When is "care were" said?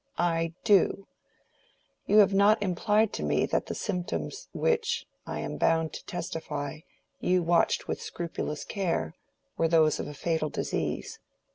8.65-9.67